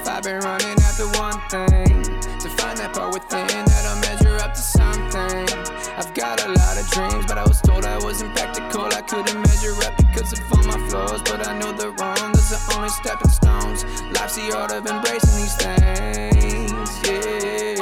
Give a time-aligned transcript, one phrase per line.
[0.00, 2.02] life, I've been running after one thing.
[2.40, 5.48] To find that part within that'll measure up to something.
[5.96, 8.84] I've got a lot of dreams, but I was told I wasn't practical.
[8.84, 11.22] I couldn't measure up because of all my flaws.
[11.22, 13.84] But I know the wrong, those are only stepping stones.
[14.14, 17.76] Life's the art of embracing these things, yeah.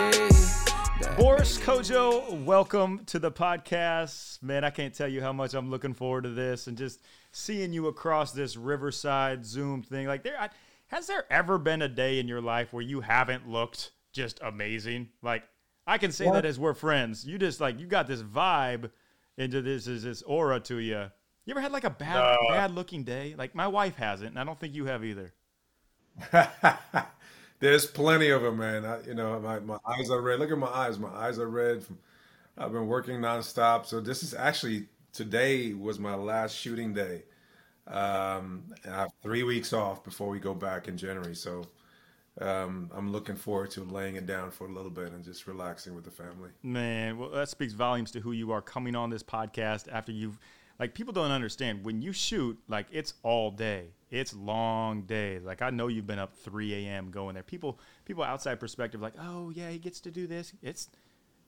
[1.16, 4.42] Boris Kodjoe, welcome to the podcast.
[4.42, 7.00] Man, I can't tell you how much I'm looking forward to this and just
[7.32, 10.06] seeing you across this Riverside Zoom thing.
[10.06, 10.48] Like, there, I,
[10.88, 15.08] has there ever been a day in your life where you haven't looked just amazing?
[15.22, 15.44] Like,
[15.86, 16.34] I can say What?
[16.34, 17.26] that as we're friends.
[17.26, 18.90] You just like you got this vibe
[19.36, 21.10] into this is this aura to you.
[21.46, 22.48] You ever had like a bad No.
[22.50, 23.34] bad looking day?
[23.38, 25.32] Like my wife hasn't, and I don't think you have either.
[27.60, 28.84] There's plenty of them, man.
[28.84, 30.38] I, you know, my, my eyes are red.
[30.38, 30.98] Look at my eyes.
[30.98, 31.82] My eyes are red.
[31.82, 31.98] From,
[32.56, 33.86] I've been working nonstop.
[33.86, 37.24] So this is actually today was my last shooting day.
[37.88, 41.34] Um, I have three weeks off before we go back in January.
[41.34, 41.64] So
[42.40, 45.94] um, I'm looking forward to laying it down for a little bit and just relaxing
[45.94, 46.50] with the family.
[46.62, 50.38] Man, well, that speaks volumes to who you are coming on this podcast after you've,
[50.78, 53.86] like, people don't understand when you shoot, like, it's all day.
[54.10, 55.42] It's long days.
[55.42, 57.10] Like, I know you've been up 3 a.m.
[57.10, 57.42] going there.
[57.42, 60.52] People, people outside perspective, like, oh, yeah, he gets to do this.
[60.62, 60.88] It's,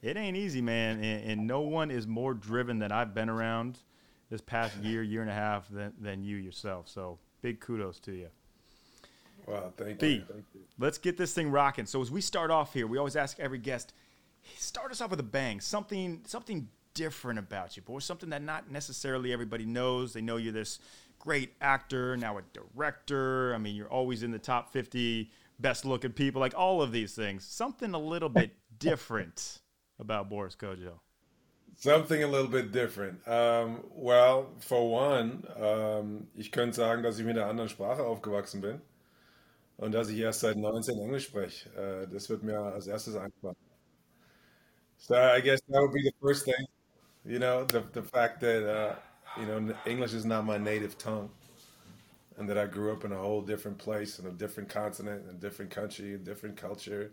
[0.01, 1.01] it ain't easy, man.
[1.03, 3.79] And, and no one is more driven than I've been around
[4.31, 6.89] this past year, year and a half than, than you yourself.
[6.89, 8.29] So, big kudos to you.
[9.45, 10.23] Wow, thank B, you.
[10.27, 10.61] Thank you.
[10.79, 11.85] let's get this thing rocking.
[11.85, 13.93] So as we start off here, we always ask every guest,
[14.57, 18.69] start us off with a bang, something something different about you, boy, something that not
[18.69, 20.13] necessarily everybody knows.
[20.13, 20.79] They know you're this
[21.19, 23.53] great actor, now a director.
[23.53, 27.13] I mean, you're always in the top 50 best looking people, like all of these
[27.13, 27.45] things.
[27.45, 29.59] Something a little bit different
[29.99, 30.99] about Boris Kodjoe.
[31.75, 33.27] Something a little bit different.
[33.27, 38.61] Um, well, for one, um, ich könnte sagen, dass ich mit einer anderen Sprache aufgewachsen
[38.61, 38.81] bin
[39.77, 41.69] und dass ich erst seit 19 Englisch spreche.
[41.75, 43.55] Äh, das wird mir als erstes einfallen.
[44.97, 46.65] So I guess that would be the first thing.
[47.25, 48.95] You know, the the fact that uh,
[49.39, 51.29] you know English is not my native tongue,
[52.37, 55.35] and that I grew up in a whole different place, in a different continent, in
[55.35, 57.11] a different country, a different culture,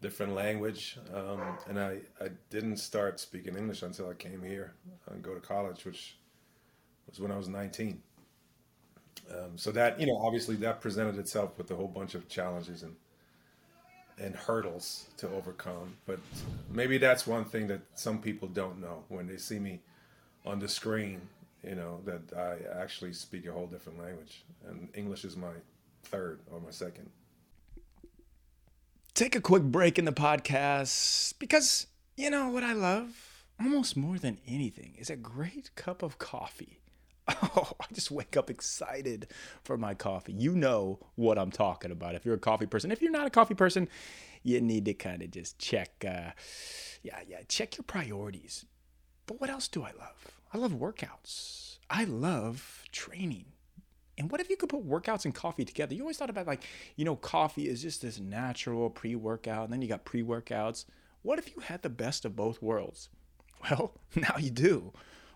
[0.00, 4.72] different language, um, and I, I didn't start speaking English until I came here
[5.10, 6.16] and go to college, which
[7.08, 8.00] was when I was 19.
[9.30, 12.82] Um, so that you know, obviously, that presented itself with a whole bunch of challenges
[12.82, 12.94] and
[14.20, 15.96] and hurdles to overcome.
[16.06, 16.18] But
[16.72, 19.80] maybe that's one thing that some people don't know when they see me
[20.44, 21.20] on the screen.
[21.62, 25.52] You know that I actually speak a whole different language, and English is my
[26.04, 27.10] third or my second.
[29.18, 34.16] Take a quick break in the podcast because you know what I love almost more
[34.16, 36.78] than anything is a great cup of coffee.
[37.56, 39.26] Oh, I just wake up excited
[39.64, 40.32] for my coffee.
[40.32, 42.14] You know what I'm talking about.
[42.14, 43.88] If you're a coffee person, if you're not a coffee person,
[44.44, 46.30] you need to kind of just check, uh,
[47.02, 48.64] yeah, yeah, check your priorities.
[49.26, 50.40] But what else do I love?
[50.54, 51.78] I love workouts.
[51.90, 53.46] I love training.
[54.18, 55.94] And what if you could put workouts and coffee together?
[55.94, 56.64] You always thought about like,
[56.96, 60.84] you know, coffee is just this natural pre workout, and then you got pre workouts.
[61.22, 63.08] What if you had the best of both worlds?
[63.68, 64.92] Well, now you do.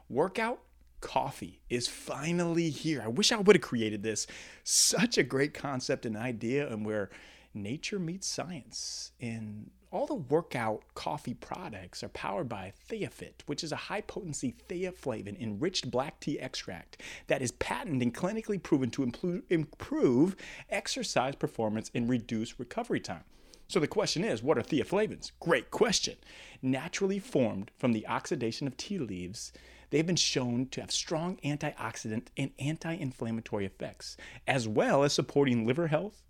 [0.08, 0.60] Workout
[1.00, 3.02] coffee is finally here.
[3.02, 4.28] I wish I would have created this.
[4.62, 7.10] Such a great concept and idea, and where
[7.52, 9.10] nature meets science.
[9.20, 14.54] And all the workout coffee products are powered by Theafit, which is a high potency
[14.68, 20.34] theaflavin enriched black tea extract that is patented and clinically proven to improve
[20.70, 23.24] exercise performance and reduce recovery time.
[23.68, 25.32] So the question is, what are theaflavins?
[25.40, 26.16] Great question.
[26.62, 29.52] Naturally formed from the oxidation of tea leaves,
[29.90, 34.16] they've been shown to have strong antioxidant and anti-inflammatory effects,
[34.46, 36.22] as well as supporting liver health,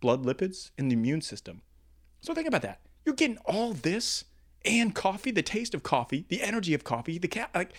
[0.00, 1.62] blood lipids, and the immune system.
[2.20, 2.80] So think about that.
[3.04, 4.24] You're getting all this
[4.64, 7.74] and coffee, the taste of coffee, the energy of coffee, the cat like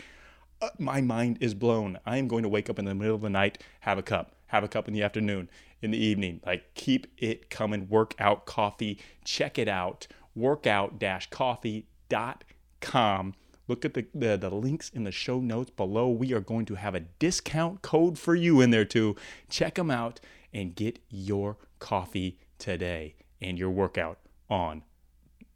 [0.62, 1.98] uh, my mind is blown.
[2.06, 4.36] I am going to wake up in the middle of the night, have a cup,
[4.48, 5.50] have a cup in the afternoon,
[5.82, 6.42] in the evening.
[6.46, 7.88] Like keep it coming.
[7.90, 9.00] Workout coffee.
[9.24, 10.08] Check it out.
[10.36, 13.34] Workout-coffee.com.
[13.68, 16.08] Look at the, the the links in the show notes below.
[16.10, 19.16] We are going to have a discount code for you in there too.
[19.50, 20.20] Check them out
[20.54, 24.20] and get your coffee today and your workout
[24.50, 24.84] on.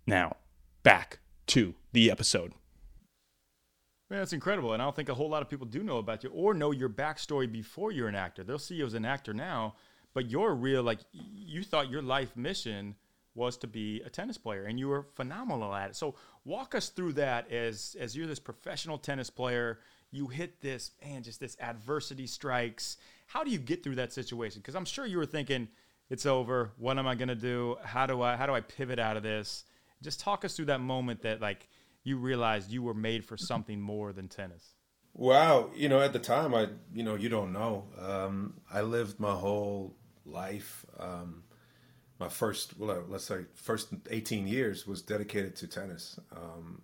[0.10, 0.38] Now,
[0.82, 2.54] back to the episode.
[4.10, 4.74] Man, that's incredible.
[4.74, 6.72] And I don't think a whole lot of people do know about you or know
[6.72, 8.44] your backstory before you're an actor.
[8.44, 9.76] They'll see you as an actor now,
[10.16, 12.96] but you're real, like, you thought your life mission
[13.36, 15.96] was to be a tennis player and you were phenomenal at it.
[15.96, 19.80] So walk us through that as as you're this professional tennis player,
[20.10, 22.98] you hit this man just this adversity strikes.
[23.28, 24.64] How do you get through that situation?
[24.64, 25.68] Cuz I'm sure you were thinking
[26.10, 26.72] it's over.
[26.78, 27.78] What am I gonna do?
[27.84, 29.66] How do I how do I pivot out of this?
[30.02, 31.68] Just talk us through that moment that like
[32.04, 34.76] you realized you were made for something more than tennis.
[35.14, 37.86] Wow, you know, at the time, I, you know, you don't know.
[38.00, 40.86] Um, I lived my whole life.
[40.98, 41.44] Um,
[42.20, 46.20] my first, well, let's say, first 18 years was dedicated to tennis.
[46.36, 46.82] Um,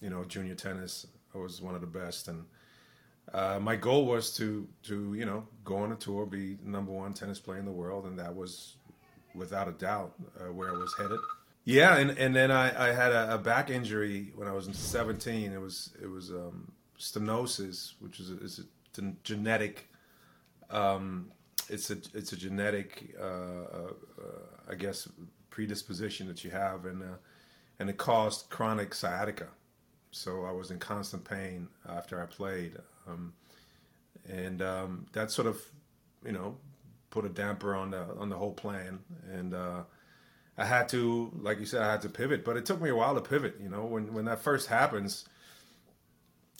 [0.00, 1.06] you know, junior tennis.
[1.34, 2.44] I was one of the best, and
[3.32, 7.12] uh, my goal was to, to, you know, go on a tour, be number one
[7.12, 8.76] tennis player in the world, and that was,
[9.34, 11.20] without a doubt, uh, where I was headed.
[11.64, 15.52] Yeah, and, and then I, I had a, a, back injury when I was 17.
[15.52, 18.60] It was it was um, stenosis, which is a, is
[18.98, 19.88] a genetic.
[20.70, 21.30] Um,
[21.68, 23.92] it's a it's a genetic, uh, uh,
[24.70, 25.08] I guess,
[25.50, 27.16] predisposition that you have, and uh,
[27.78, 29.48] and it caused chronic sciatica.
[30.12, 32.76] So I was in constant pain after I played,
[33.06, 33.32] um,
[34.28, 35.62] and um, that sort of,
[36.24, 36.56] you know,
[37.10, 39.82] put a damper on the on the whole plan, and uh,
[40.60, 42.44] I had to, like you said, I had to pivot.
[42.44, 43.56] But it took me a while to pivot.
[43.62, 45.24] You know, when when that first happens,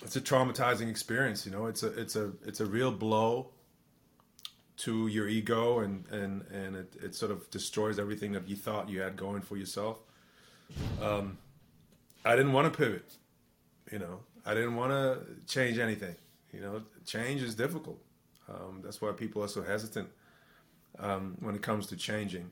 [0.02, 1.44] it's a traumatizing experience.
[1.44, 3.50] You know, it's a it's a it's a real blow
[4.78, 8.88] to your ego, and and and it, it sort of destroys everything that you thought
[8.88, 9.98] you had going for yourself.
[11.02, 11.36] Um,
[12.24, 13.12] I didn't want to pivot.
[13.92, 16.16] You know, I didn't want to change anything.
[16.54, 18.00] You know, change is difficult.
[18.48, 20.08] Um, that's why people are so hesitant
[20.98, 22.50] um, when it comes to changing.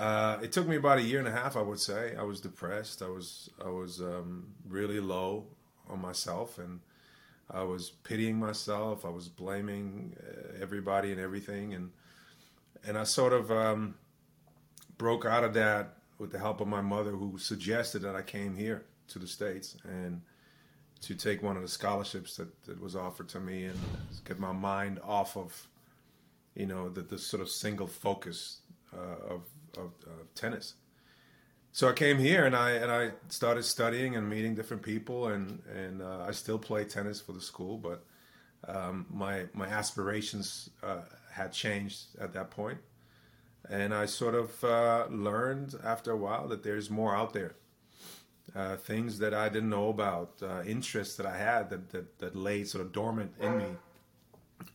[0.00, 2.14] Uh, it took me about a year and a half, I would say.
[2.18, 3.02] I was depressed.
[3.02, 5.44] I was I was um, really low
[5.90, 6.80] on myself, and
[7.50, 9.04] I was pitying myself.
[9.04, 11.90] I was blaming uh, everybody and everything, and
[12.82, 13.96] and I sort of um,
[14.96, 18.56] broke out of that with the help of my mother, who suggested that I came
[18.56, 20.22] here to the states and
[21.02, 23.78] to take one of the scholarships that, that was offered to me and
[24.24, 25.68] get my mind off of
[26.54, 28.60] you know the, the sort of single focus
[28.94, 29.42] uh, of
[29.76, 30.74] of uh, tennis.
[31.72, 35.62] So I came here and I and I started studying and meeting different people and
[35.72, 38.04] and uh, I still play tennis for the school, but
[38.66, 41.02] um, my my aspirations uh,
[41.32, 42.78] had changed at that point,
[43.68, 47.54] and I sort of uh, learned after a while that there's more out there.
[48.52, 52.34] Uh, things that I didn't know about, uh, interests that I had that, that, that
[52.34, 53.64] lay sort of dormant in me.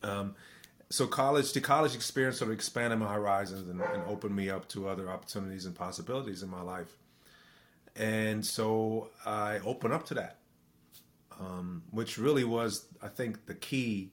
[0.02, 0.34] Um,
[0.90, 4.68] so college, the college experience sort of expanded my horizons and, and, opened me up
[4.68, 6.96] to other opportunities and possibilities in my life.
[7.96, 10.38] And so I opened up to that,
[11.40, 14.12] um, which really was, I think, the key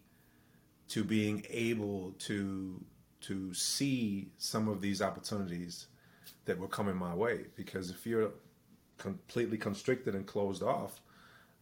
[0.89, 2.83] to being able to
[3.21, 5.87] to see some of these opportunities
[6.43, 7.45] that were coming my way.
[7.55, 8.31] Because if you're
[8.97, 10.99] completely constricted and closed off,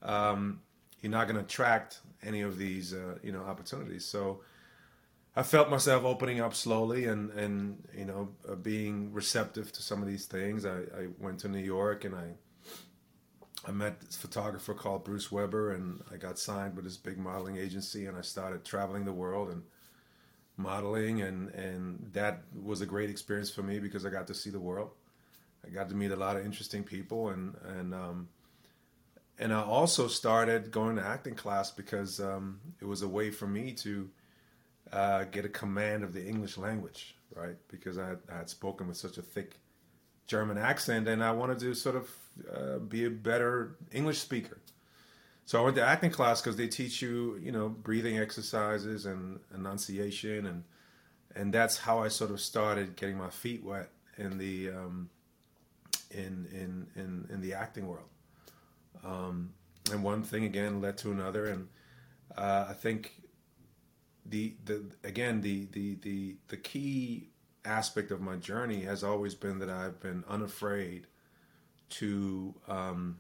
[0.01, 0.59] um,
[1.01, 4.05] you're not going to attract any of these, uh, you know, opportunities.
[4.05, 4.41] So
[5.35, 10.01] I felt myself opening up slowly and and you know uh, being receptive to some
[10.01, 10.65] of these things.
[10.65, 12.33] I, I went to New York and I
[13.65, 17.57] I met this photographer called Bruce Weber and I got signed with this big modeling
[17.57, 19.63] agency and I started traveling the world and
[20.57, 24.49] modeling and and that was a great experience for me because I got to see
[24.49, 24.91] the world.
[25.65, 28.27] I got to meet a lot of interesting people and and um,
[29.39, 33.47] and I also started going to acting class because um, it was a way for
[33.47, 34.09] me to
[34.91, 37.55] uh, get a command of the English language, right?
[37.69, 39.59] Because I had, I had, spoken with such a thick
[40.27, 42.09] German accent, and I wanted to sort of
[42.53, 44.57] uh, be a better English speaker.
[45.45, 49.39] So I went to acting class because they teach you, you know, breathing exercises and
[49.53, 50.63] enunciation, and
[51.35, 55.09] and that's how I sort of started getting my feet wet in the um,
[56.09, 58.09] in, in in in the acting world.
[59.03, 59.53] Um,
[59.91, 61.67] and one thing again led to another, and
[62.37, 63.20] uh, I think
[64.31, 67.29] the the again the the the the key
[67.63, 71.05] aspect of my journey has always been that I've been unafraid
[71.89, 73.19] to um,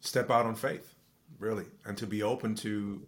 [0.00, 0.94] step out on faith,
[1.38, 3.06] really, and to be open to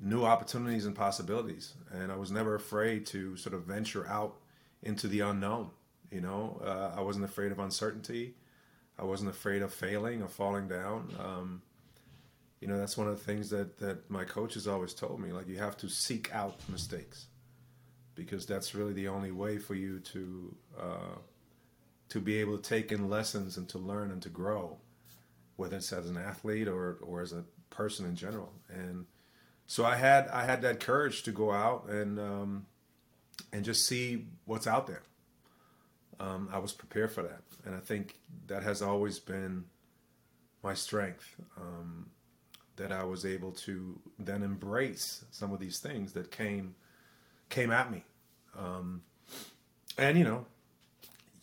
[0.00, 1.74] new opportunities and possibilities.
[1.92, 4.36] And I was never afraid to sort of venture out
[4.82, 5.70] into the unknown.
[6.10, 8.34] You know, uh, I wasn't afraid of uncertainty.
[8.98, 11.08] I wasn't afraid of failing or falling down.
[11.18, 11.62] Um,
[12.62, 15.48] you know that's one of the things that that my coaches always told me like
[15.48, 17.26] you have to seek out mistakes
[18.14, 21.16] because that's really the only way for you to uh,
[22.08, 24.78] to be able to take in lessons and to learn and to grow
[25.56, 28.52] whether it's as an athlete or or as a person in general.
[28.68, 29.06] And
[29.66, 32.66] so I had I had that courage to go out and um,
[33.52, 35.02] and just see what's out there.
[36.20, 37.42] Um, I was prepared for that.
[37.64, 39.64] And I think that has always been
[40.62, 41.36] my strength.
[41.56, 42.10] Um,
[42.76, 46.74] that I was able to then embrace some of these things that came
[47.48, 48.04] came at me.
[48.58, 49.02] Um,
[49.98, 50.46] and you know,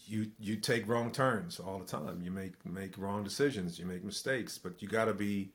[0.05, 2.21] you you take wrong turns all the time.
[2.23, 3.79] You make make wrong decisions.
[3.79, 5.51] You make mistakes, but you got to be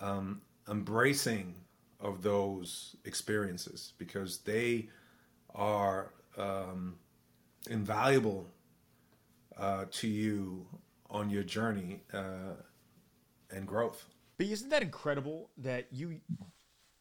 [0.00, 1.54] um, embracing
[2.00, 4.88] of those experiences because they
[5.54, 6.96] are um,
[7.68, 8.46] invaluable
[9.58, 10.66] uh, to you
[11.10, 12.54] on your journey uh,
[13.50, 14.06] and growth.
[14.40, 16.18] But isn't that incredible that you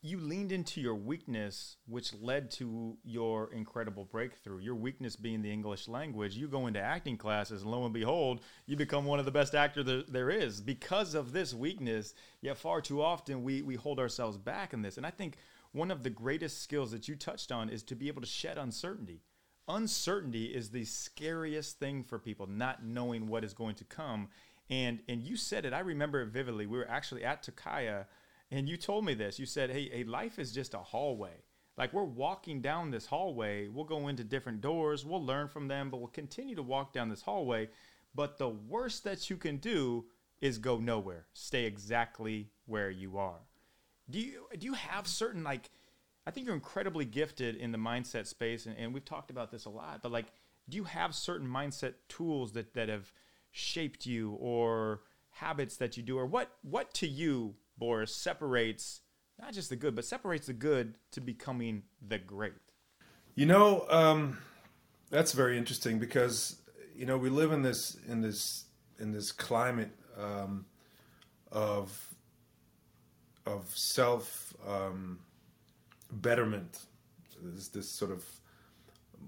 [0.01, 4.59] you leaned into your weakness, which led to your incredible breakthrough.
[4.59, 6.35] Your weakness being the English language.
[6.35, 9.55] You go into acting classes, and lo and behold, you become one of the best
[9.55, 12.13] actors there, there is because of this weakness.
[12.41, 14.97] Yet, far too often, we, we hold ourselves back in this.
[14.97, 15.37] And I think
[15.71, 18.57] one of the greatest skills that you touched on is to be able to shed
[18.57, 19.21] uncertainty.
[19.69, 24.27] Uncertainty is the scariest thing for people, not knowing what is going to come.
[24.69, 26.67] And, and you said it, I remember it vividly.
[26.67, 28.05] We were actually at Takaya
[28.51, 29.39] and you told me this.
[29.39, 31.43] You said, "Hey, hey, life is just a hallway.
[31.77, 33.67] Like we're walking down this hallway.
[33.67, 35.05] We'll go into different doors.
[35.05, 37.69] We'll learn from them, but we'll continue to walk down this hallway.
[38.15, 40.05] But the worst that you can do
[40.41, 41.25] is go nowhere.
[41.33, 43.39] Stay exactly where you are.
[44.09, 45.69] Do you do you have certain like
[46.25, 49.65] I think you're incredibly gifted in the mindset space and, and we've talked about this
[49.65, 50.25] a lot, but like
[50.67, 53.11] do you have certain mindset tools that, that have
[53.51, 55.01] shaped you or
[55.31, 59.01] habits that you do or what what to you Boris separates
[59.41, 62.53] not just the good, but separates the good to becoming the great.
[63.35, 64.37] You know, um,
[65.09, 66.61] that's very interesting because
[66.95, 68.65] you know we live in this in this
[68.99, 70.65] in this climate um,
[71.51, 72.15] of
[73.45, 75.19] of self um,
[76.11, 76.85] betterment.
[77.41, 78.25] There's this sort of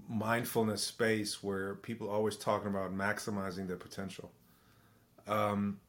[0.08, 4.30] mindfulness space where people always talking about maximizing their potential.
[5.26, 5.80] Um,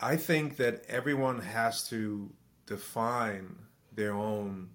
[0.00, 2.30] I think that everyone has to
[2.66, 3.56] define
[3.94, 4.70] their own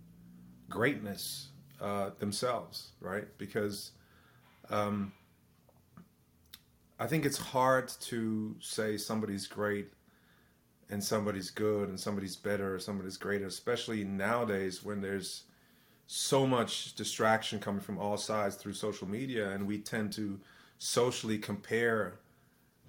[0.70, 1.50] greatness
[1.82, 3.26] uh, themselves, right?
[3.38, 3.92] Because
[4.70, 5.12] um,
[7.00, 9.92] I think it's hard to say somebody's great
[10.90, 15.44] and somebody's good and somebody's better or somebody's greater, especially nowadays when there's
[16.12, 20.40] so much distraction coming from all sides through social media, and we tend to
[20.80, 22.16] socially compare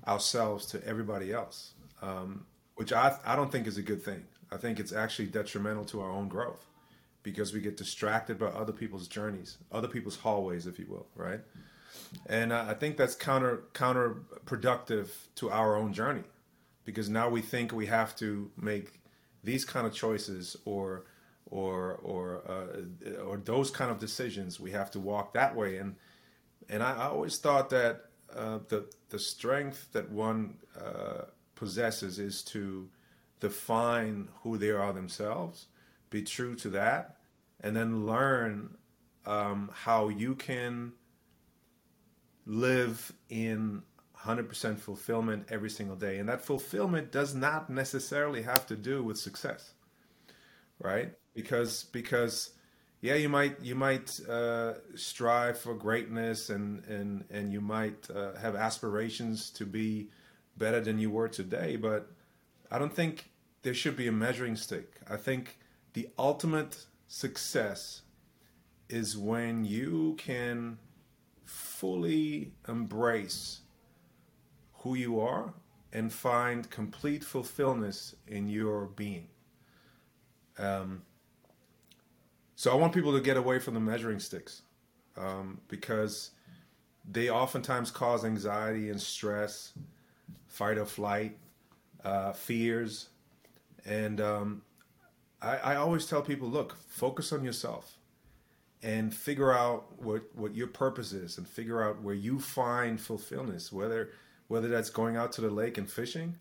[0.06, 4.24] ourselves to everybody else um, which I, I don't think is a good thing.
[4.50, 6.66] I think it's actually detrimental to our own growth
[7.22, 11.40] because we get distracted by other people's journeys, other people's hallways, if you will, right?
[12.26, 16.24] And I think that's counter counterproductive to our own journey
[16.84, 19.00] because now we think we have to make
[19.44, 21.04] these kind of choices or
[21.50, 24.60] or or uh, or those kind of decisions.
[24.60, 25.96] We have to walk that way, and
[26.68, 32.88] and I, always thought that uh, the the strength that one uh, possesses is to
[33.40, 35.66] define who they are themselves,
[36.10, 37.16] be true to that,
[37.60, 38.76] and then learn
[39.26, 40.92] um, how you can
[42.46, 43.82] live in
[44.24, 46.18] 100% fulfillment every single day.
[46.18, 49.72] And that fulfillment does not necessarily have to do with success,
[50.78, 51.12] right?
[51.34, 52.50] Because because
[53.00, 58.34] yeah, you might you might uh, strive for greatness and and and you might uh,
[58.34, 60.10] have aspirations to be
[60.56, 62.10] better than you were today, but
[62.70, 63.30] I don't think
[63.62, 65.00] there should be a measuring stick.
[65.08, 65.58] I think
[65.94, 68.02] the ultimate success
[68.88, 70.78] is when you can
[71.44, 73.60] fully embrace
[74.74, 75.54] who you are
[75.92, 79.28] and find complete fulfillment in your being.
[80.58, 81.02] Um,
[82.60, 84.60] so I want people to get away from the measuring sticks
[85.16, 86.32] um, because
[87.10, 89.72] they oftentimes cause anxiety and stress
[90.46, 91.38] fight or flight,
[92.04, 93.08] uh, fears.
[93.86, 94.62] And um,
[95.40, 97.96] I, I always tell people look, focus on yourself
[98.82, 103.70] and figure out what, what your purpose is and figure out where you find fulfillment,
[103.72, 104.10] whether,
[104.48, 106.36] whether that's going out to the lake and fishing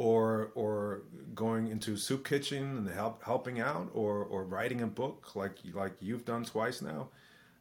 [0.00, 1.02] or or
[1.34, 5.92] going into soup kitchen and help helping out or or writing a book like like
[6.00, 7.06] you've done twice now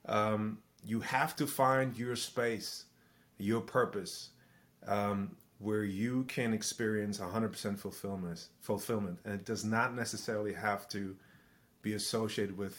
[0.06, 2.86] um, you have to find your space
[3.40, 4.30] your purpose
[4.88, 9.20] um, where you can experience 100% fulfillment fulfillment.
[9.26, 11.18] And it does not necessarily have to
[11.82, 12.78] be associated with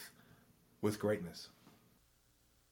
[0.81, 1.49] with greatness.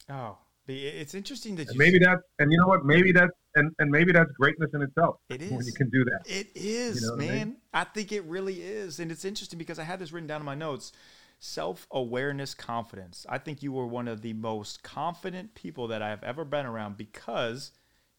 [0.10, 0.38] Oh
[0.76, 4.12] it's interesting that you maybe that and you know what maybe that and, and maybe
[4.12, 7.16] that's greatness in itself it is when you can do that it is you know
[7.16, 7.56] man I, mean?
[7.74, 10.46] I think it really is and it's interesting because i had this written down in
[10.46, 10.92] my notes
[11.40, 16.46] self-awareness confidence i think you were one of the most confident people that i've ever
[16.46, 17.72] been around because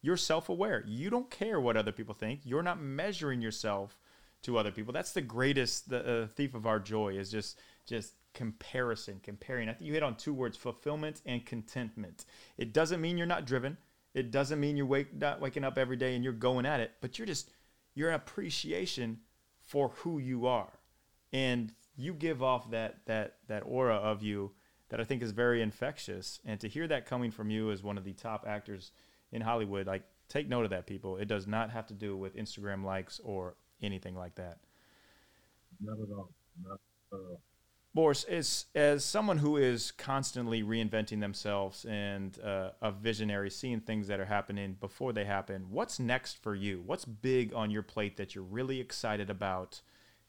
[0.02, 0.82] you're self aware.
[0.86, 2.40] You don't care what other people think.
[2.44, 3.98] You're not measuring yourself
[4.42, 4.92] to other people.
[4.92, 9.68] That's the greatest the uh, thief of our joy is just just comparison, comparing.
[9.68, 12.24] I think you hit on two words: fulfillment and contentment.
[12.56, 13.76] It doesn't mean you're not driven.
[14.14, 16.92] It doesn't mean you're wake, not waking up every day and you're going at it,
[17.00, 17.50] but you're just
[17.94, 19.20] your appreciation
[19.62, 20.72] for who you are,
[21.32, 24.52] and you give off that that that aura of you
[24.88, 26.40] that I think is very infectious.
[26.44, 28.92] And to hear that coming from you as one of the top actors
[29.32, 31.16] in Hollywood, like take note of that, people.
[31.16, 34.58] It does not have to do with Instagram likes or anything like that.
[35.80, 36.30] Not at all.
[36.62, 36.80] Not
[37.12, 37.40] at all.
[37.92, 44.06] Boris, as, as someone who is constantly reinventing themselves and uh, a visionary, seeing things
[44.06, 46.82] that are happening before they happen, what's next for you?
[46.86, 49.80] What's big on your plate that you're really excited about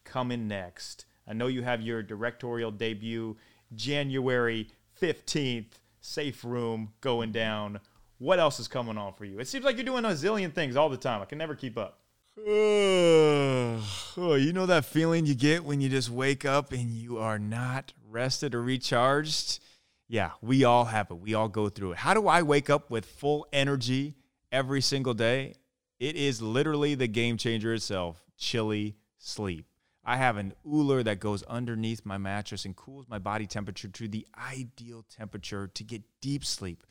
[0.03, 1.06] coming next?
[1.27, 3.38] I know you have your directorial debut
[3.75, 4.68] January
[5.00, 7.80] 15th, Safe Room going down.
[8.18, 9.39] What else is coming on for you?
[9.39, 11.22] It seems like you're doing a zillion things all the time.
[11.22, 12.00] I can never keep up.
[12.48, 17.38] Oh, you know that feeling you get when you just wake up and you are
[17.38, 19.60] not rested or recharged?
[20.07, 21.19] Yeah, we all have it.
[21.19, 21.98] We all go through it.
[22.00, 24.15] How do I wake up with full energy
[24.51, 25.53] every single day?
[26.00, 29.65] It is literally the game changer itself Chili Sleep.
[30.03, 34.07] I have an Ooler that goes underneath my mattress and cools my body temperature to
[34.07, 36.83] the ideal temperature to get deep sleep.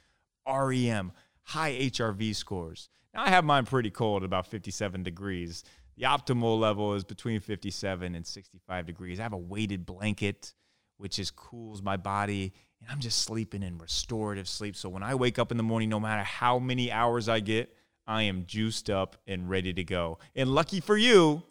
[0.47, 1.11] REM,
[1.43, 2.89] high HRV scores.
[3.15, 5.65] Now, I have mine pretty cold, about 57 degrees.
[5.97, 9.19] The optimal level is between 57 and 65 degrees.
[9.19, 10.55] I have a weighted blanket,
[10.97, 14.77] which just cools my body, and I'm just sleeping in restorative sleep.
[14.77, 17.75] So when I wake up in the morning, no matter how many hours I get,
[18.07, 20.19] I am juiced up and ready to go.
[20.35, 21.43] And lucky for you,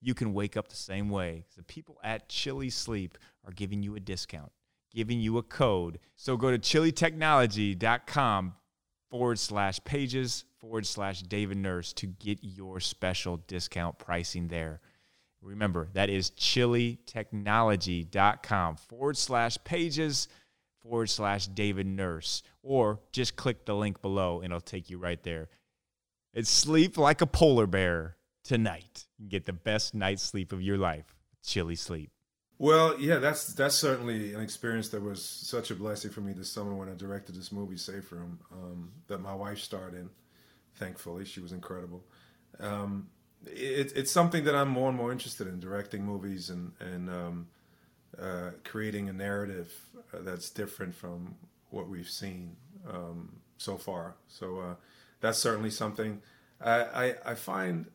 [0.00, 1.46] you can wake up the same way.
[1.56, 4.52] The people at Chili Sleep are giving you a discount,
[4.92, 5.98] giving you a code.
[6.14, 8.54] So go to chilitechnology.com
[9.10, 14.80] forward slash pages forward slash David Nurse to get your special discount pricing there.
[15.42, 20.26] Remember, that is chilitechnology.com forward slash pages
[20.82, 22.42] forward slash David Nurse.
[22.62, 25.48] Or just click the link below and it'll take you right there.
[26.34, 29.06] It's sleep like a polar bear tonight.
[29.28, 31.14] Get the best night's sleep of your life.
[31.44, 32.10] Chili sleep.
[32.58, 36.50] Well, yeah, that's that's certainly an experience that was such a blessing for me this
[36.50, 40.08] summer when I directed this movie, Safe Room, um, that my wife starred in.
[40.74, 42.02] Thankfully, she was incredible.
[42.58, 43.08] Um,
[43.44, 47.46] it, it's something that I'm more and more interested in directing movies and and um,
[48.20, 49.72] uh, creating a narrative
[50.14, 51.34] uh, that's different from
[51.70, 52.56] what we've seen
[52.88, 54.16] um, so far.
[54.28, 54.74] So uh,
[55.20, 56.22] that's certainly something
[56.60, 57.86] I, I, I find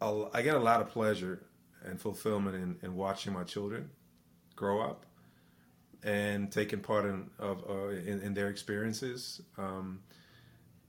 [0.00, 1.42] a, I get a lot of pleasure
[1.84, 3.90] and fulfillment in, in watching my children
[4.56, 5.06] grow up
[6.02, 9.40] and taking part in of uh, in, in, their experiences.
[9.56, 10.00] Um,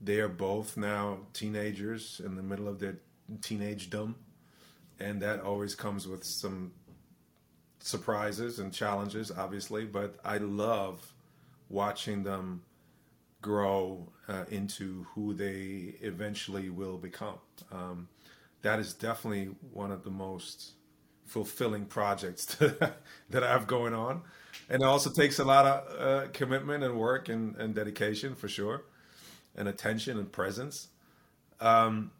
[0.01, 2.97] they are both now teenagers in the middle of their
[3.41, 4.15] teenagedom,
[4.99, 6.73] and that always comes with some
[7.79, 9.85] surprises and challenges, obviously.
[9.85, 11.13] But I love
[11.69, 12.63] watching them
[13.41, 17.37] grow uh, into who they eventually will become.
[17.71, 18.09] Um,
[18.63, 20.71] that is definitely one of the most
[21.25, 24.21] fulfilling projects that I have going on.
[24.69, 28.47] And it also takes a lot of uh, commitment and work and, and, dedication for
[28.47, 28.83] sure,
[29.55, 30.87] and attention and presence.
[31.59, 32.11] Um,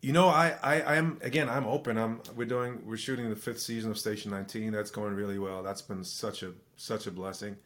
[0.00, 1.98] you know, I, I, I'm again, I'm open.
[1.98, 4.72] I'm we're doing we're shooting the fifth season of Station 19.
[4.72, 5.62] That's going really well.
[5.62, 7.56] That's been such a such a blessing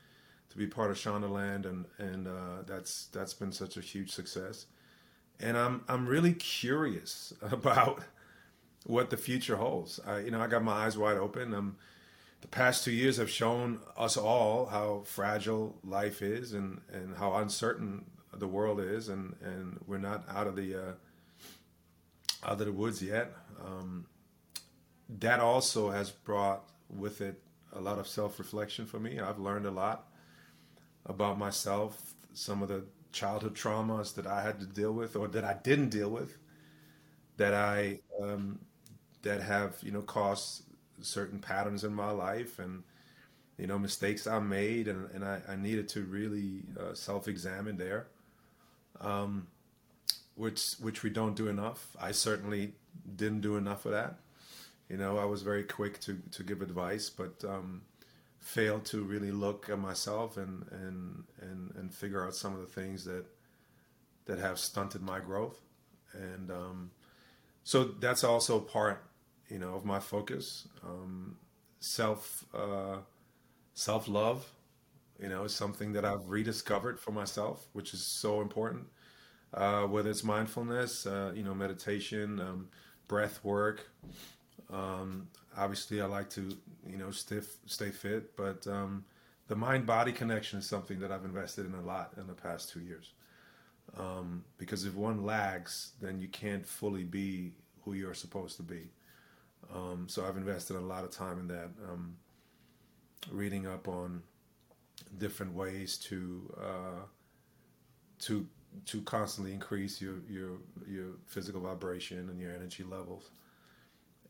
[0.51, 4.67] to be part of Shondaland, and and uh, that's that's been such a huge success
[5.41, 8.03] and I'm I'm really curious about
[8.85, 9.99] what the future holds.
[10.07, 11.51] I, you know, I got my eyes wide open.
[12.41, 17.35] The past two years have shown us all how fragile life is and, and how
[17.37, 20.93] uncertain the world is, and, and we're not out of the uh,
[22.45, 23.33] out of the woods yet.
[23.65, 24.07] Um,
[25.21, 27.41] that also has brought with it
[27.73, 29.21] a lot of self reflection for me.
[29.21, 30.09] I've learned a lot
[31.07, 35.45] about myself, some of the childhood traumas that I had to deal with or that
[35.45, 36.37] I didn't deal with
[37.37, 38.59] that I um,
[39.25, 40.63] that have you know caused
[41.03, 42.83] certain patterns in my life and
[43.59, 48.07] you know mistakes I made and, and I, I needed to really uh, self-examine there
[49.01, 49.49] um,
[50.35, 51.97] which which we don't do enough.
[52.01, 52.73] I certainly
[53.17, 54.17] didn't do enough of that.
[54.89, 57.83] You know I was very quick to to give advice but um,
[58.41, 62.67] failed to really look at myself and and and and figure out some of the
[62.81, 63.25] things that
[64.27, 65.61] that have stunted my growth.
[66.13, 66.91] And um,
[67.63, 69.03] so that's also part
[69.49, 71.37] you know of my focus um,
[71.81, 72.97] self uh,
[73.75, 74.47] self love
[75.21, 78.87] you know is something that I've rediscovered for myself which is so important
[79.53, 82.69] uh, whether it's mindfulness uh, you know meditation um,
[83.09, 83.89] breath work
[84.73, 89.05] um, obviously, I like to you know stiff stay fit, but um,
[89.49, 92.71] the mind body connection is something that I've invested in a lot in the past
[92.71, 93.13] two years.
[93.99, 97.53] Um, because if one lags, then you can't fully be
[97.85, 98.91] who you're supposed to be.
[99.73, 102.17] Um, so I've invested a lot of time in that, um,
[103.31, 104.23] reading up on
[105.19, 107.05] different ways to uh,
[108.21, 108.47] to
[108.87, 113.31] to constantly increase your your your physical vibration and your energy levels,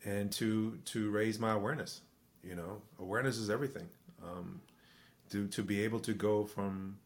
[0.04, 2.02] and to to raise my awareness.
[2.42, 3.88] You know, awareness is everything.
[4.22, 4.60] Um,
[5.30, 6.98] to to be able to go from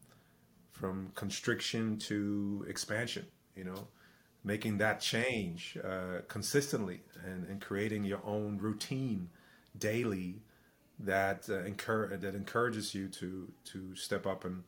[0.71, 3.25] from constriction to expansion.
[3.55, 3.87] You know,
[4.43, 9.29] making that change uh, consistently and, and creating your own routine
[9.77, 10.41] daily
[10.99, 14.63] that uh, encourage that encourages you to to step up and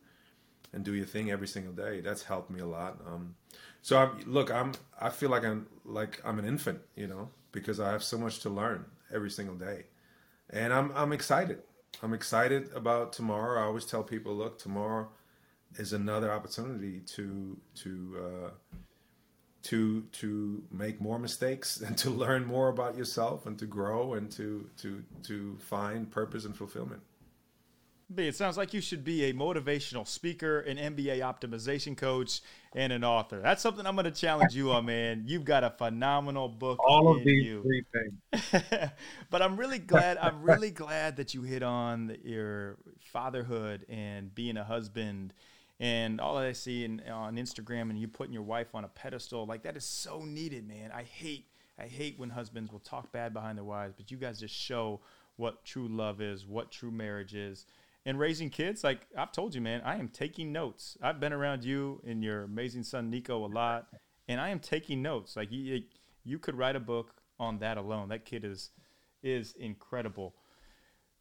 [0.72, 2.00] and do your thing every single day.
[2.00, 2.98] That's helped me a lot.
[3.06, 3.34] Um,
[3.82, 7.80] so I, look, I'm I feel like I'm like I'm an infant, you know, because
[7.80, 9.84] I have so much to learn every single day,
[10.50, 11.60] and I'm I'm excited.
[12.02, 13.60] I'm excited about tomorrow.
[13.60, 15.08] I always tell people, look, tomorrow
[15.76, 18.50] is another opportunity to to uh,
[19.62, 24.30] to to make more mistakes and to learn more about yourself and to grow and
[24.32, 27.02] to to to find purpose and fulfillment.
[28.14, 32.42] B, it sounds like you should be a motivational speaker, an NBA optimization coach,
[32.74, 33.40] and an author.
[33.40, 35.24] That's something I'm going to challenge you on, man.
[35.26, 36.78] You've got a phenomenal book.
[36.86, 37.62] All of these you.
[37.62, 38.62] three things.
[39.30, 40.18] but I'm really glad.
[40.18, 45.32] I'm really glad that you hit on your fatherhood and being a husband
[45.82, 49.46] and all I see in, on Instagram and you putting your wife on a pedestal,
[49.46, 50.92] like that is so needed, man.
[50.94, 54.38] I hate I hate when husbands will talk bad behind their wives, but you guys
[54.38, 55.00] just show
[55.36, 57.66] what true love is, what true marriage is.
[58.06, 60.96] And raising kids, like I've told you, man, I am taking notes.
[61.02, 63.88] I've been around you and your amazing son Nico a lot,
[64.28, 65.34] and I am taking notes.
[65.34, 65.82] Like you,
[66.22, 68.08] you could write a book on that alone.
[68.10, 68.70] That kid is
[69.20, 70.36] is incredible.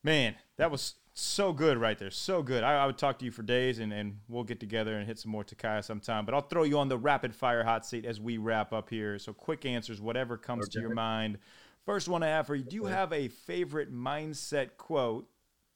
[0.04, 2.12] Man, that was so good right there.
[2.12, 2.64] So good.
[2.64, 5.20] I, I, would talk to you for days and, and we'll get together and hit
[5.20, 6.26] some more Takaya sometime.
[6.26, 9.20] But I'll throw you on the rapid fire hot seat as we wrap up here.
[9.20, 10.74] So quick answers, whatever comes okay.
[10.74, 11.38] to your mind.
[11.86, 15.28] First one I have for you Do you have a favorite mindset quote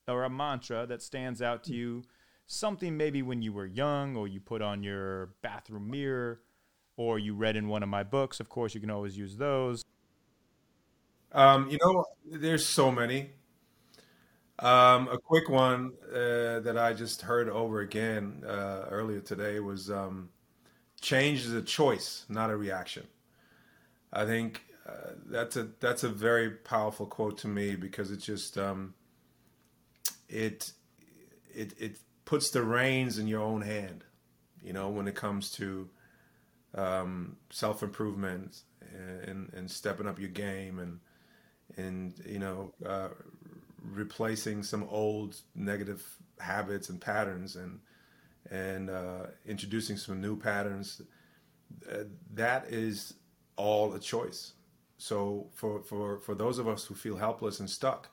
[0.08, 2.04] or a mantra that stands out to you?
[2.48, 6.42] Something maybe when you were young or you put on your bathroom mirror
[6.96, 8.40] or you read in one of my books.
[8.40, 9.84] Of course, you can always use those.
[11.32, 13.32] Um, you know, there's so many.
[14.60, 19.92] Um, a quick one uh, that I just heard over again uh, earlier today was
[19.92, 20.30] um,
[21.02, 23.08] change is a choice, not a reaction.
[24.12, 28.58] I think uh, that's a that's a very powerful quote to me because it just
[28.58, 28.94] um,
[30.30, 30.72] it
[31.54, 34.04] it it puts the reins in your own hand.
[34.64, 35.90] You know, when it comes to
[36.76, 38.62] um, self improvement
[39.28, 41.00] and, and stepping up your game and
[41.78, 43.10] and you know uh,
[43.94, 46.06] replacing some old negative
[46.40, 47.80] habits and patterns and
[48.52, 51.02] and uh, introducing some new patterns
[51.92, 53.16] uh, that is
[53.58, 54.54] all a choice.
[54.98, 58.10] So for for for those of us who feel helpless and stuck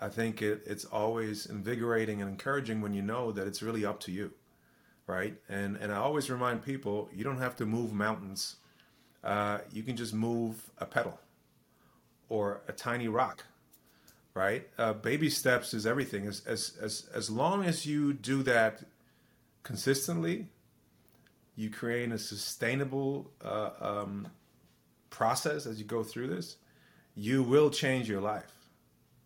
[0.00, 4.00] i think it, it's always invigorating and encouraging when you know that it's really up
[4.00, 4.32] to you
[5.06, 5.36] right?
[5.48, 8.56] And and i always remind people you don't have to move mountains.
[9.22, 11.18] Uh, you can just move a pedal
[12.28, 13.44] or a tiny rock
[14.34, 14.68] right?
[14.76, 16.26] Uh, baby steps is everything.
[16.26, 18.82] As, as as as long as you do that
[19.62, 20.48] consistently,
[21.56, 24.28] you create a sustainable uh, um,
[25.10, 26.56] process as you go through this.
[27.14, 28.52] You will change your life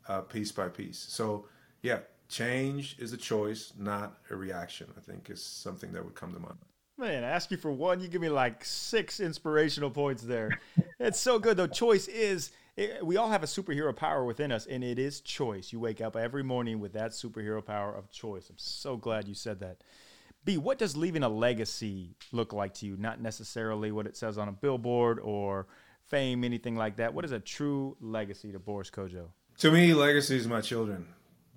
[0.09, 0.99] uh, piece by piece.
[0.99, 1.47] So
[1.83, 4.89] yeah, change is a choice, not a reaction.
[4.97, 6.59] I think is something that would come to mind.
[6.99, 10.51] Man, I ask you for one, you give me like six inspirational points there.
[10.99, 11.69] it's so good though.
[11.69, 15.73] Choice is it, we all have a superhero power within us, and it is choice.
[15.73, 18.49] You wake up every morning with that superhero power of choice.
[18.49, 19.79] I'm so glad you said that.
[20.45, 22.97] B, what does leaving a legacy look like to you?
[22.97, 25.67] Not necessarily what it says on a billboard or
[26.07, 27.13] fame, anything like that.
[27.13, 29.27] What is a true legacy to Boris Kodjoe?
[29.59, 31.05] To me, legacy is my children,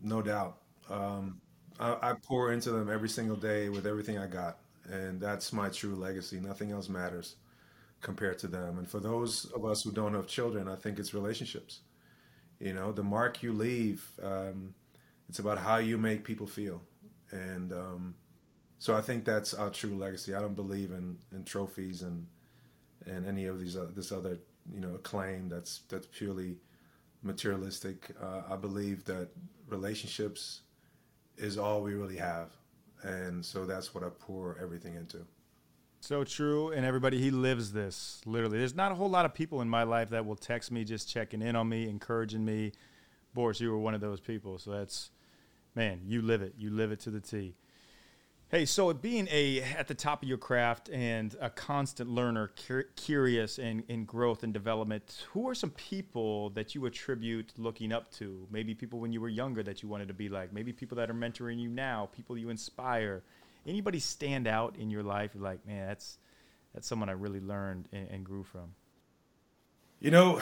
[0.02, 0.58] no doubt.
[0.90, 1.40] Um,
[1.80, 4.58] I, I pour into them every single day with everything I got,
[4.92, 6.40] and that's my true legacy.
[6.40, 7.36] Nothing else matters
[8.02, 8.78] compared to them.
[8.78, 11.82] And for those of us who don't have children, I think it's relationships.
[12.60, 14.76] You know, the mark you leave, um,
[15.30, 16.82] it's about how you make people feel.
[17.32, 18.16] And um,
[18.78, 20.34] so I think that's our true legacy.
[20.34, 22.28] I don't believe in, in trophies and
[23.06, 24.38] and any of these uh, this other
[24.72, 26.58] you know claim that's that's purely
[27.24, 28.12] materialistic.
[28.22, 29.30] Uh, I believe that
[29.68, 30.62] relationships
[31.38, 32.50] is all we really have,
[33.04, 35.26] and so that's what I pour everything into.
[36.02, 36.72] So true.
[36.72, 38.58] And everybody, he lives this literally.
[38.58, 41.08] There's not a whole lot of people in my life that will text me just
[41.08, 42.72] checking in on me, encouraging me.
[43.36, 44.58] Boris, you were one of those people.
[44.58, 45.12] So that's,
[45.76, 46.56] man, you live it.
[46.58, 47.54] You live it to the T.
[48.50, 52.90] Hey, so being a at the top of your craft and a constant learner, cur-
[52.96, 58.12] curious in, in growth and development, who are some people that you attribute looking up
[58.14, 58.48] to?
[58.50, 60.52] Maybe people when you were younger that you wanted to be like.
[60.52, 62.10] Maybe people that are mentoring you now.
[62.12, 63.22] People you inspire.
[63.66, 65.32] Anybody stand out in your life?
[65.36, 66.18] Like, man, that's
[66.74, 68.74] that's someone I really learned and, and grew from.
[70.00, 70.42] You know,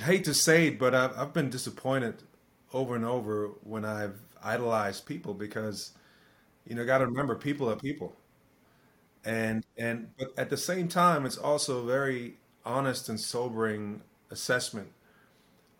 [0.00, 2.22] I hate to say it, but I've, I've been disappointed
[2.72, 5.92] over and over when I've idolized people because
[6.66, 8.14] you know, got to remember, people are people,
[9.24, 14.88] and and but at the same time, it's also a very honest and sobering assessment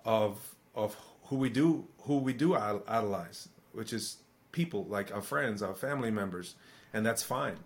[0.05, 4.17] of of who we do who we do idolize, which is
[4.53, 6.55] people like our friends, our family members,
[6.93, 7.59] and that's fine,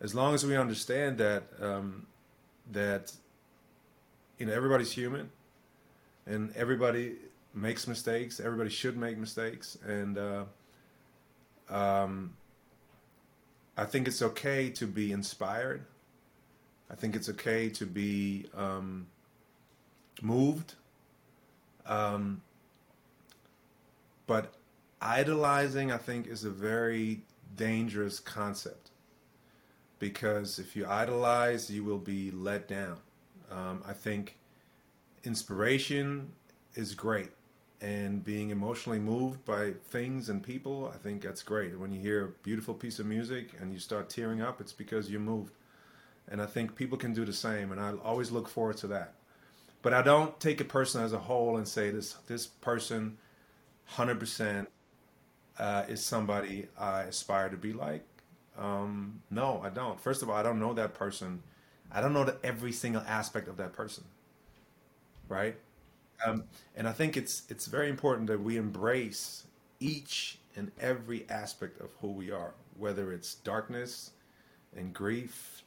[0.00, 2.06] as long as we understand that um,
[2.70, 3.12] that
[4.38, 5.30] you know everybody's human,
[6.26, 7.16] and everybody
[7.54, 8.40] makes mistakes.
[8.40, 10.44] Everybody should make mistakes, and uh,
[11.68, 12.34] um,
[13.76, 15.84] I think it's okay to be inspired.
[16.90, 19.06] I think it's okay to be um,
[20.20, 20.74] moved.
[21.86, 22.42] Um,
[24.26, 24.54] but
[25.00, 27.22] idolizing, I think, is a very
[27.56, 28.90] dangerous concept
[29.98, 32.96] because if you idolize, you will be let down.
[33.50, 34.38] Um, I think
[35.24, 36.30] inspiration
[36.74, 37.30] is great
[37.80, 41.78] and being emotionally moved by things and people, I think that's great.
[41.78, 45.10] When you hear a beautiful piece of music and you start tearing up, it's because
[45.10, 45.54] you're moved.
[46.28, 49.14] And I think people can do the same, and I always look forward to that.
[49.82, 53.16] But I don't take a person as a whole and say this this person,
[53.86, 54.20] hundred
[55.58, 58.04] uh, is somebody I aspire to be like.
[58.58, 60.00] Um, no, I don't.
[60.00, 61.42] First of all, I don't know that person.
[61.90, 64.04] I don't know the, every single aspect of that person.
[65.28, 65.56] Right?
[66.26, 66.44] Um,
[66.76, 69.44] and I think it's it's very important that we embrace
[69.78, 74.10] each and every aspect of who we are, whether it's darkness
[74.76, 75.62] and grief,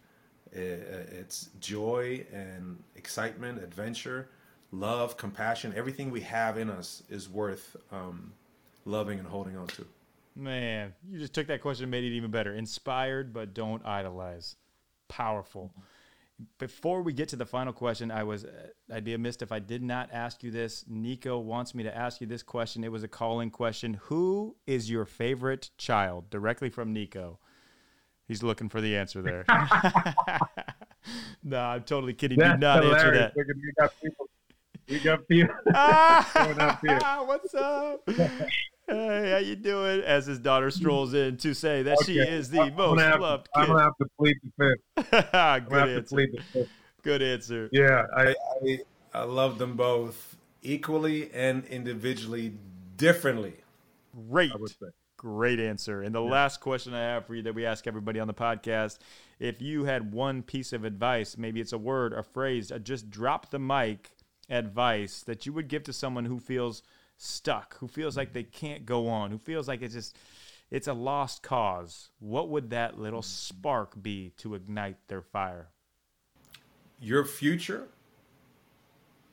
[0.51, 4.29] it's joy and excitement, adventure,
[4.71, 5.73] love, compassion.
[5.75, 8.33] Everything we have in us is worth um,
[8.85, 9.85] loving and holding on to.
[10.35, 12.53] Man, you just took that question and made it even better.
[12.53, 14.55] Inspired, but don't idolize.
[15.07, 15.71] Powerful.
[16.57, 18.49] Before we get to the final question, I was uh,
[18.91, 20.85] I'd be amiss if I did not ask you this.
[20.87, 22.83] Nico wants me to ask you this question.
[22.83, 23.99] It was a calling question.
[24.05, 26.31] Who is your favorite child?
[26.31, 27.37] Directly from Nico.
[28.27, 29.45] He's looking for the answer there.
[31.43, 32.39] no, I'm totally kidding.
[32.39, 33.03] That's Do not hilarious.
[33.03, 33.55] answer that.
[33.55, 34.29] We got people.
[34.89, 35.55] We got people.
[35.75, 38.09] up What's up?
[38.87, 40.01] Hey, how you doing?
[40.01, 42.13] As his daughter strolls in to say that okay.
[42.13, 43.61] she is the I'm most have, loved kid.
[43.61, 45.69] I'm gonna have to plead the fifth.
[45.69, 46.15] Good answer.
[46.53, 46.67] The
[47.01, 47.69] Good answer.
[47.71, 48.79] Yeah, I, I
[49.13, 52.53] I love them both equally and individually
[52.97, 53.53] differently.
[54.29, 54.51] Great.
[55.17, 56.01] Great answer.
[56.01, 56.31] And the yeah.
[56.31, 58.97] last question I have for you that we ask everybody on the podcast
[59.39, 63.09] if you had one piece of advice, maybe it's a word, a phrase, a just
[63.09, 64.11] drop the mic
[64.49, 66.83] advice that you would give to someone who feels
[67.17, 70.17] stuck, who feels like they can't go on, who feels like it's just
[70.71, 75.67] it's a lost cause, what would that little spark be to ignite their fire?
[76.99, 77.89] Your future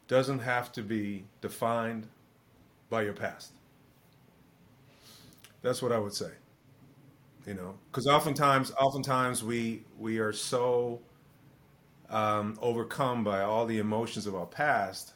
[0.07, 2.09] doesn't have to be defined
[2.91, 3.53] by your past.
[5.63, 6.33] That's what I would say.
[7.47, 11.01] You know, because oftentimes, oftentimes we we are so
[12.11, 15.15] um, overcome by all the emotions of our past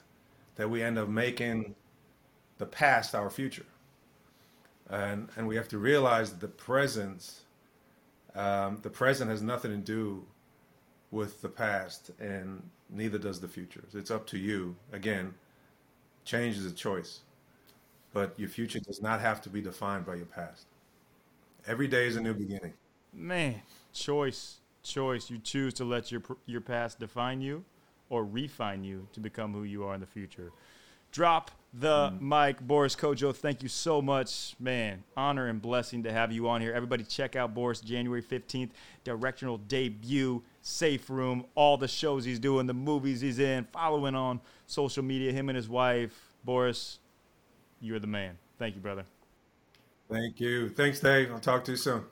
[0.56, 1.74] that we end up making
[2.58, 3.66] the past our future.
[4.90, 7.40] And, and we have to realize that the present,
[8.34, 10.24] um, the present has nothing to do
[11.10, 13.84] with the past, and neither does the future.
[13.94, 14.76] It's up to you.
[14.92, 15.34] Again,
[16.24, 17.20] change is a choice,
[18.12, 20.66] but your future does not have to be defined by your past.
[21.66, 22.74] Every day is a new beginning.
[23.12, 23.62] Man,
[23.92, 25.30] choice, choice.
[25.30, 27.64] You choose to let your your past define you,
[28.10, 30.52] or refine you to become who you are in the future
[31.14, 32.20] drop the mm.
[32.20, 32.60] mic.
[32.60, 33.34] Boris Kodjoe.
[33.34, 34.54] thank you so much.
[34.60, 36.72] Man, honor and blessing to have you on here.
[36.72, 38.70] Everybody check out Boris January 15th,
[39.02, 44.40] directional debut, Safe Room, all the shows he's doing, the movies he's in, following on
[44.66, 46.34] social media, him and his wife.
[46.44, 46.98] Boris,
[47.80, 48.38] you're the man.
[48.58, 49.04] Thank you, brother.
[50.10, 50.68] Thank you.
[50.68, 51.32] Thanks, Dave.
[51.32, 52.04] I'll talk to you soon.